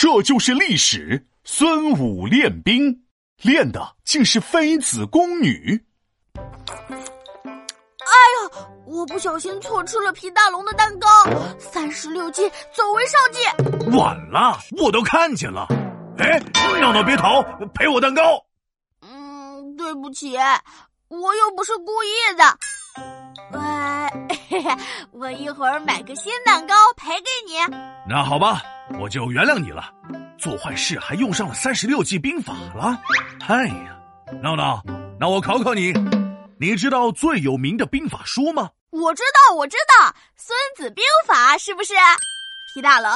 [0.00, 1.26] 这就是历史。
[1.44, 3.02] 孙武练兵，
[3.42, 5.84] 练的竟是妃子宫女。
[6.34, 8.50] 哎呀，
[8.86, 11.06] 我不小心错吃了皮大龙的蛋糕，
[11.58, 13.40] 三十六计，走为上计。
[13.94, 15.66] 晚了，我都看见了。
[16.16, 16.40] 哎，
[16.80, 17.42] 闹闹别逃，
[17.74, 18.42] 赔我蛋糕。
[19.02, 20.34] 嗯，对不起，
[21.08, 22.08] 我又不是故意
[22.38, 22.58] 的。
[23.52, 24.10] 哎，
[25.12, 27.58] 我一会儿买个新蛋糕赔给你。
[28.08, 28.62] 那好吧，
[28.98, 29.92] 我就原谅你了。
[30.38, 33.00] 做坏事还用上了三十六计兵法了。
[33.46, 33.98] 哎呀，
[34.42, 34.82] 闹闹，
[35.18, 35.92] 那我考考你，
[36.58, 38.70] 你知道最有名的兵法书吗？
[38.90, 41.94] 我知道，我知道，《孙子兵法》是不是？
[42.72, 43.10] 皮大龙，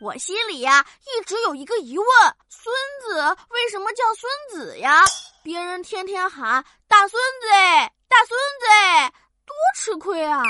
[0.00, 2.06] 我心里呀一直有一个疑问：
[2.48, 5.00] 孙子为什么叫孙子呀？
[5.42, 9.12] 别人天天喊大孙子哎，大孙子哎，
[9.46, 10.42] 多吃亏啊！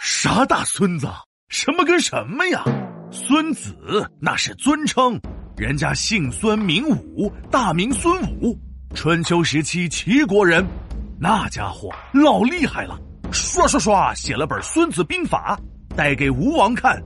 [0.00, 1.08] 啥大孙子？
[1.48, 2.62] 什么跟什么呀？
[3.10, 3.74] 孙子
[4.20, 5.18] 那是尊称，
[5.56, 8.58] 人家姓孙名武，大名孙武，
[8.94, 10.66] 春秋时期齐国人，
[11.18, 12.98] 那家伙老厉害了，
[13.32, 15.58] 刷刷刷写了本《孙子兵法》，
[15.96, 17.02] 带给吴王看。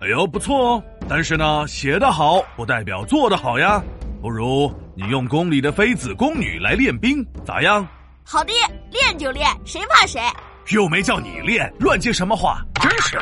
[0.00, 0.84] 哎呦，不错哦！
[1.06, 3.82] 但是呢，写得好不代表做得好呀。
[4.22, 7.86] 不如你用宫里的妃子、宫女来练兵，咋样？
[8.24, 8.52] 好的，
[8.90, 10.20] 练就练，谁怕谁？
[10.70, 12.64] 又没叫你练，乱接什么话？
[13.02, 13.18] 是！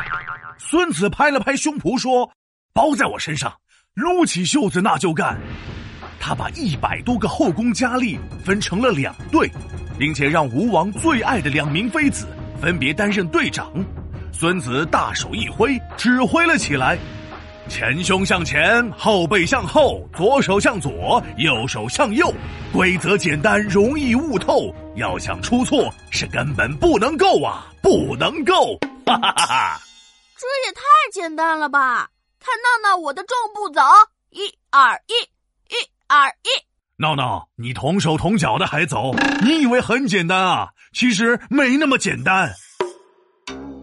[0.57, 2.31] 孙子拍了拍胸脯说
[2.73, 3.53] ：“包在我身上，
[3.93, 5.37] 撸起袖子那就干。”
[6.19, 9.49] 他把一百多个后宫佳丽分成了两队，
[9.97, 12.27] 并且让吴王最爱的两名妃子
[12.61, 13.71] 分别担任队长。
[14.31, 16.97] 孙子大手一挥，指挥了起来：
[17.67, 22.31] 前胸向前，后背向后，左手向左，右手向右。
[22.71, 24.73] 规则简单，容易悟透。
[24.95, 28.79] 要想出错，是根本不能够啊，不能够！
[29.05, 29.81] 哈哈哈哈！
[30.37, 32.09] 这也太简单了吧！
[32.39, 33.81] 看闹闹我的重步走，
[34.29, 35.13] 一二一，
[35.73, 36.49] 一二一。
[36.97, 39.13] 闹闹，你同手同脚的还走？
[39.41, 40.69] 你以为很简单啊？
[40.93, 42.51] 其实没那么简单。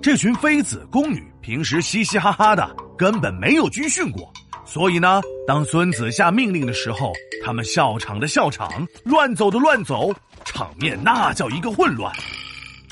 [0.00, 4.32] 这群妃子宫女平时嘻嘻哈哈的，根本没有军训过，
[4.64, 7.12] 所以呢，当孙子下命令的时候，
[7.44, 10.14] 他们笑场的笑场，乱走的乱走，
[10.44, 12.14] 场面那叫一个混乱。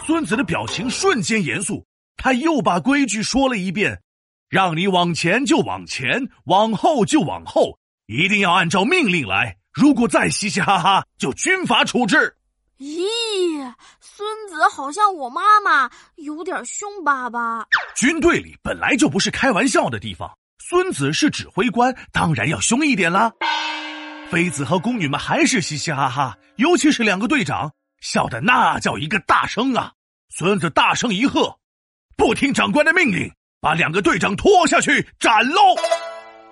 [0.04, 1.85] 孙子的表情瞬间严肃，
[2.16, 4.03] 他又把规矩说了一遍：
[4.49, 9.56] 让你往前就往前，往后就往后，一定要按照命令来。
[9.72, 12.37] 如果再嘻嘻哈哈，就军法处置。
[12.78, 17.66] 咦，孙子好像我妈妈，有点凶巴巴。
[17.94, 23.33] 军队里本来就不是开玩笑的地方，孙子是指挥官，当然要凶一点啦。
[24.31, 29.93] 妃子和宫女们还是嘻嘻哈哈，尤其是两个队长，笑的那叫一个大声啊！
[30.28, 31.59] 孙子大声一喝
[32.16, 35.75] ：“不听长官的命令，把两个队长拖下去斩喽！”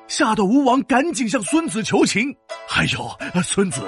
[0.06, 2.30] 吓得吴王赶紧向孙子求情
[2.76, 3.80] ：“哎呦，孙子，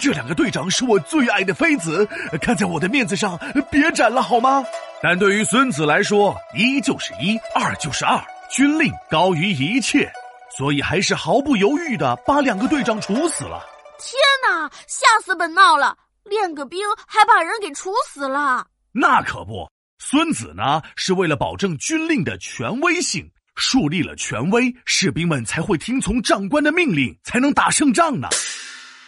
[0.00, 2.06] 这两个队长是我最爱的妃子，
[2.40, 3.38] 看在我的面子上，
[3.70, 4.64] 别斩了好吗？”
[5.02, 8.18] 但对于孙子来说，一就是一，二就是二，
[8.50, 10.10] 军令高于一切，
[10.56, 13.62] 所以还是毫不犹豫的把两个队长处死了。
[13.98, 15.94] 天哪，吓死本闹了！
[16.24, 18.66] 练个兵还把人给处死了？
[18.92, 23.28] 那可不，孙子呢是为了保证军令的权威性。
[23.56, 28.28] 树立了权威，士兵们才会听从长官的命令，才能打胜仗呢。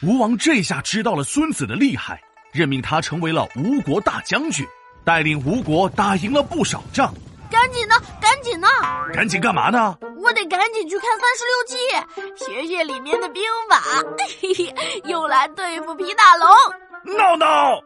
[0.02, 2.20] 吴王这下知道了孙子的厉害，
[2.52, 4.66] 任命他成为了吴国大将军，
[5.04, 7.14] 带领吴国打赢了不少仗。
[7.48, 8.66] 赶紧呢，赶紧呢，
[9.12, 9.96] 赶紧干嘛呢？
[10.18, 13.80] 我得赶紧去看三十六计，学学里面的兵法，
[14.40, 14.74] 嘿嘿
[15.04, 17.16] 用来对付皮大龙。
[17.16, 17.80] 闹闹，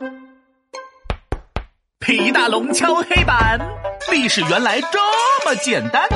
[2.04, 3.58] 皮大龙敲黑板，
[4.12, 4.98] 历史原来这
[5.46, 6.06] 么简单。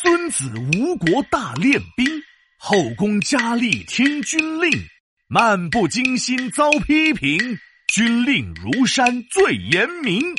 [0.00, 2.06] 孙子吴国大练兵，
[2.58, 4.70] 后宫佳丽听军令，
[5.28, 7.58] 漫不经心遭批评，
[7.92, 10.34] 军令如山最严明。